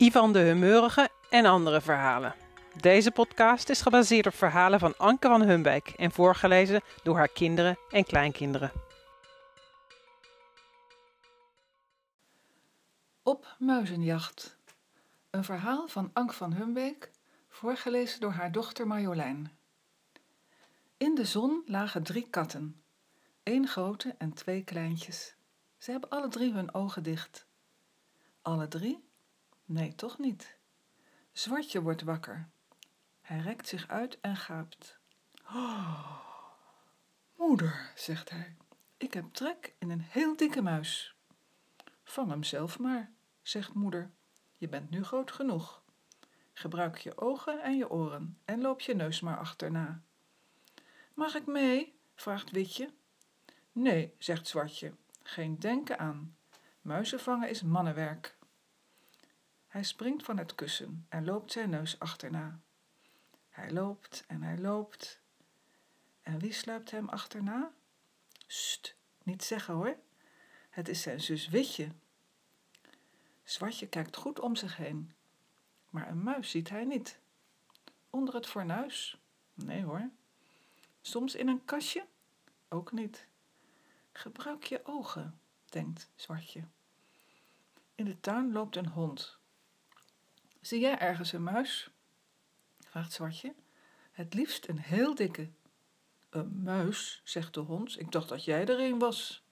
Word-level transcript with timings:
Ivan 0.00 0.32
de 0.32 0.38
Humeurige 0.38 1.08
en 1.30 1.44
andere 1.44 1.80
verhalen. 1.80 2.34
Deze 2.80 3.10
podcast 3.10 3.68
is 3.68 3.80
gebaseerd 3.80 4.26
op 4.26 4.34
verhalen 4.34 4.78
van 4.78 4.96
Anke 4.96 5.28
van 5.28 5.42
Humbeek 5.42 5.88
en 5.88 6.12
voorgelezen 6.12 6.80
door 7.02 7.16
haar 7.16 7.28
kinderen 7.28 7.78
en 7.90 8.04
kleinkinderen. 8.04 8.72
Op 13.22 13.56
muizenjacht. 13.58 14.56
Een 15.30 15.44
verhaal 15.44 15.88
van 15.88 16.10
Ank 16.12 16.32
van 16.32 16.52
Humbeek, 16.52 17.10
voorgelezen 17.48 18.20
door 18.20 18.32
haar 18.32 18.52
dochter 18.52 18.86
Marjolein. 18.86 19.58
In 20.96 21.14
de 21.14 21.24
zon 21.24 21.62
lagen 21.66 22.02
drie 22.02 22.26
katten, 22.30 22.82
één 23.42 23.66
grote 23.66 24.14
en 24.18 24.32
twee 24.32 24.64
kleintjes. 24.64 25.34
Ze 25.78 25.90
hebben 25.90 26.10
alle 26.10 26.28
drie 26.28 26.52
hun 26.52 26.74
ogen 26.74 27.02
dicht. 27.02 27.46
Alle 28.42 28.68
drie? 28.68 29.08
Nee, 29.70 29.94
toch 29.94 30.18
niet. 30.18 30.56
Zwartje 31.32 31.82
wordt 31.82 32.02
wakker. 32.02 32.48
Hij 33.20 33.38
rekt 33.38 33.68
zich 33.68 33.88
uit 33.88 34.20
en 34.20 34.36
gaapt. 34.36 34.98
Oh, 35.44 36.20
moeder, 37.36 37.92
zegt 37.94 38.30
hij, 38.30 38.56
ik 38.96 39.14
heb 39.14 39.32
trek 39.32 39.74
in 39.78 39.90
een 39.90 40.00
heel 40.00 40.36
dikke 40.36 40.62
muis. 40.62 41.14
Vang 42.04 42.30
hem 42.30 42.42
zelf 42.42 42.78
maar, 42.78 43.12
zegt 43.42 43.74
moeder. 43.74 44.10
Je 44.56 44.68
bent 44.68 44.90
nu 44.90 45.04
groot 45.04 45.32
genoeg. 45.32 45.82
Gebruik 46.52 46.98
je 46.98 47.18
ogen 47.18 47.62
en 47.62 47.76
je 47.76 47.90
oren 47.90 48.38
en 48.44 48.60
loop 48.60 48.80
je 48.80 48.94
neus 48.94 49.20
maar 49.20 49.38
achterna. 49.38 50.02
Mag 51.14 51.34
ik 51.34 51.46
mee? 51.46 51.98
vraagt 52.14 52.50
Witje. 52.50 52.92
Nee, 53.72 54.14
zegt 54.18 54.46
Zwartje, 54.46 54.92
geen 55.22 55.58
denken 55.58 55.98
aan. 55.98 56.36
Muizen 56.80 57.20
vangen 57.20 57.48
is 57.48 57.62
mannenwerk. 57.62 58.38
Hij 59.70 59.82
springt 59.82 60.24
van 60.24 60.38
het 60.38 60.54
kussen 60.54 61.06
en 61.08 61.24
loopt 61.24 61.52
zijn 61.52 61.70
neus 61.70 61.98
achterna. 61.98 62.60
Hij 63.48 63.70
loopt 63.70 64.24
en 64.26 64.42
hij 64.42 64.58
loopt. 64.58 65.20
En 66.22 66.38
wie 66.38 66.52
sluipt 66.52 66.90
hem 66.90 67.08
achterna? 67.08 67.72
St, 68.46 68.96
niet 69.22 69.44
zeggen 69.44 69.74
hoor. 69.74 69.96
Het 70.70 70.88
is 70.88 71.02
zijn 71.02 71.20
zus 71.20 71.48
Witje. 71.48 71.92
Zwartje 73.42 73.88
kijkt 73.88 74.16
goed 74.16 74.40
om 74.40 74.56
zich 74.56 74.76
heen. 74.76 75.12
Maar 75.90 76.08
een 76.08 76.22
muis 76.22 76.50
ziet 76.50 76.68
hij 76.68 76.84
niet. 76.84 77.20
Onder 78.10 78.34
het 78.34 78.46
fornuis? 78.46 79.20
Nee 79.54 79.82
hoor. 79.82 80.10
Soms 81.00 81.34
in 81.34 81.48
een 81.48 81.64
kastje? 81.64 82.06
Ook 82.68 82.92
niet. 82.92 83.26
Gebruik 84.12 84.64
je 84.64 84.80
ogen, 84.84 85.40
denkt 85.64 86.10
Zwartje. 86.14 86.64
In 87.94 88.04
de 88.04 88.20
tuin 88.20 88.52
loopt 88.52 88.76
een 88.76 88.88
hond. 88.88 89.39
Zie 90.60 90.80
jij 90.80 90.98
ergens 90.98 91.32
een 91.32 91.42
muis? 91.42 91.90
vraagt 92.80 93.12
Zwartje. 93.12 93.54
Het 94.10 94.34
liefst 94.34 94.68
een 94.68 94.78
heel 94.78 95.14
dikke. 95.14 95.50
Een 96.30 96.62
muis, 96.62 97.20
zegt 97.24 97.54
de 97.54 97.60
hond. 97.60 97.98
Ik 97.98 98.12
dacht 98.12 98.28
dat 98.28 98.44
jij 98.44 98.66
er 98.66 98.80
een 98.80 98.98
was. 98.98 99.44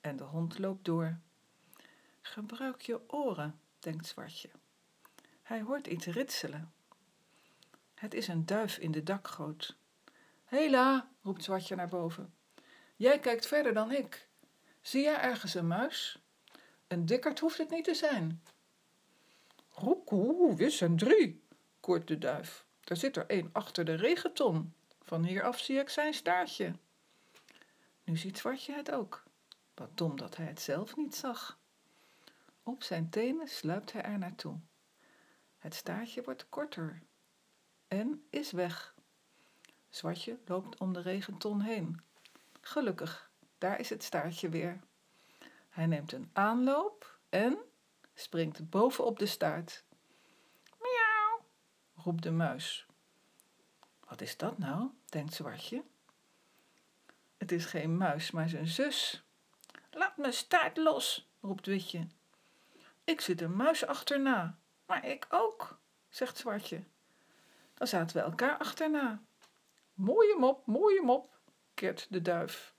En 0.00 0.16
de 0.16 0.24
hond 0.24 0.58
loopt 0.58 0.84
door. 0.84 1.18
Gebruik 2.20 2.80
je 2.80 3.10
oren, 3.10 3.60
denkt 3.78 4.06
Zwartje. 4.06 4.50
Hij 5.42 5.62
hoort 5.62 5.86
iets 5.86 6.06
ritselen. 6.06 6.72
Het 7.94 8.14
is 8.14 8.28
een 8.28 8.46
duif 8.46 8.78
in 8.78 8.90
de 8.90 9.02
dakgoot. 9.02 9.76
Hela, 10.44 11.10
roept 11.22 11.44
Zwartje 11.44 11.74
naar 11.74 11.88
boven. 11.88 12.34
Jij 12.96 13.18
kijkt 13.18 13.46
verder 13.46 13.74
dan 13.74 13.92
ik. 13.92 14.28
Zie 14.80 15.02
jij 15.02 15.20
ergens 15.20 15.54
een 15.54 15.66
muis? 15.66 16.18
Een 16.86 17.06
dikkerd 17.06 17.38
hoeft 17.38 17.58
het 17.58 17.70
niet 17.70 17.84
te 17.84 17.94
zijn. 17.94 18.42
Roekoe, 19.80 20.56
wis 20.56 20.80
en 20.80 20.96
drie, 20.96 21.42
koort 21.80 22.08
de 22.08 22.18
duif. 22.18 22.66
Er 22.84 22.96
zit 22.96 23.16
er 23.16 23.24
een 23.26 23.50
achter 23.52 23.84
de 23.84 23.94
regenton. 23.94 24.74
Van 25.02 25.24
hieraf 25.24 25.58
zie 25.58 25.78
ik 25.78 25.88
zijn 25.88 26.14
staartje. 26.14 26.74
Nu 28.04 28.16
ziet 28.16 28.38
Zwartje 28.38 28.72
het 28.72 28.90
ook. 28.90 29.22
Wat 29.74 29.96
dom 29.96 30.16
dat 30.16 30.36
hij 30.36 30.46
het 30.46 30.60
zelf 30.60 30.96
niet 30.96 31.14
zag. 31.14 31.58
Op 32.62 32.82
zijn 32.82 33.10
tenen 33.10 33.48
sluipt 33.48 33.92
hij 33.92 34.02
er 34.02 34.18
naartoe. 34.18 34.58
Het 35.58 35.74
staartje 35.74 36.22
wordt 36.22 36.48
korter 36.48 37.02
en 37.88 38.26
is 38.30 38.50
weg. 38.50 38.94
Zwartje 39.88 40.38
loopt 40.44 40.78
om 40.80 40.92
de 40.92 41.00
regenton 41.00 41.60
heen. 41.60 42.00
Gelukkig, 42.60 43.30
daar 43.58 43.80
is 43.80 43.90
het 43.90 44.02
staartje 44.02 44.48
weer. 44.48 44.80
Hij 45.68 45.86
neemt 45.86 46.12
een 46.12 46.30
aanloop 46.32 47.18
en 47.28 47.58
springt 48.20 48.70
bovenop 48.70 49.18
de 49.18 49.26
staart. 49.26 49.84
Miauw, 50.78 51.44
roept 51.94 52.22
de 52.22 52.30
muis. 52.30 52.86
Wat 54.08 54.20
is 54.20 54.36
dat 54.36 54.58
nou? 54.58 54.90
denkt 55.04 55.34
Zwartje. 55.34 55.82
Het 57.36 57.52
is 57.52 57.64
geen 57.64 57.96
muis, 57.96 58.30
maar 58.30 58.48
zijn 58.48 58.66
zus. 58.66 59.22
Laat 59.90 60.16
mijn 60.16 60.32
staart 60.32 60.76
los, 60.76 61.30
roept 61.40 61.66
Witje. 61.66 62.06
Ik 63.04 63.20
zit 63.20 63.40
een 63.40 63.56
muis 63.56 63.86
achterna, 63.86 64.58
maar 64.86 65.06
ik 65.06 65.26
ook, 65.30 65.78
zegt 66.08 66.36
Zwartje. 66.36 66.84
Dan 67.74 67.86
zaten 67.86 68.16
we 68.16 68.22
elkaar 68.22 68.56
achterna. 68.56 69.22
Mooie 69.94 70.36
mop, 70.38 70.66
mooie 70.66 71.02
mop, 71.02 71.38
keert 71.74 72.06
de 72.10 72.22
duif. 72.22 72.74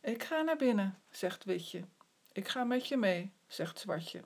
Ik 0.00 0.22
ga 0.22 0.42
naar 0.42 0.56
binnen, 0.56 1.02
zegt 1.10 1.44
Witje. 1.44 1.84
Ik 2.32 2.48
ga 2.48 2.64
met 2.64 2.88
je 2.88 2.96
mee, 2.96 3.32
zegt 3.48 3.78
Zwartje. 3.78 4.20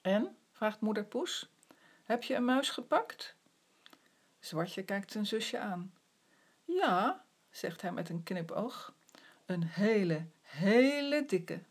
En, 0.00 0.36
vraagt 0.52 0.80
moeder 0.80 1.04
Poes, 1.04 1.50
heb 2.04 2.22
je 2.22 2.34
een 2.34 2.44
muis 2.44 2.70
gepakt? 2.70 3.36
Zwartje 4.38 4.82
kijkt 4.82 5.12
zijn 5.12 5.26
zusje 5.26 5.58
aan. 5.58 5.94
Ja, 6.64 7.24
zegt 7.50 7.82
hij 7.82 7.92
met 7.92 8.08
een 8.08 8.22
knipoog, 8.22 8.94
een 9.46 9.62
hele, 9.62 10.26
hele 10.40 11.24
dikke. 11.26 11.62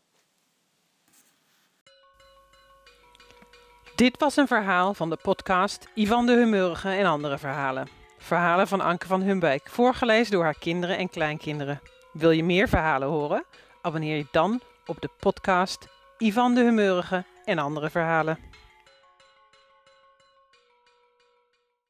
Dit 3.94 4.18
was 4.18 4.36
een 4.36 4.46
verhaal 4.46 4.94
van 4.94 5.10
de 5.10 5.16
podcast 5.16 5.88
Ivan 5.94 6.26
de 6.26 6.32
Humeurige 6.32 6.88
en 6.88 7.06
andere 7.06 7.38
verhalen. 7.38 7.88
Verhalen 8.18 8.68
van 8.68 8.80
Anke 8.80 9.06
van 9.06 9.22
Humbeek, 9.22 9.68
voorgelezen 9.68 10.32
door 10.32 10.44
haar 10.44 10.58
kinderen 10.58 10.98
en 10.98 11.08
kleinkinderen. 11.08 11.80
Wil 12.12 12.30
je 12.30 12.44
meer 12.44 12.68
verhalen 12.68 13.08
horen? 13.08 13.44
Abonneer 13.82 14.16
je 14.16 14.26
dan 14.30 14.60
op 14.86 15.00
de 15.00 15.10
podcast 15.18 15.88
Ivan 16.22 16.54
de 16.54 16.60
Humeurige 16.60 17.24
en 17.44 17.58
andere 17.58 17.90
verhalen. 17.90 18.38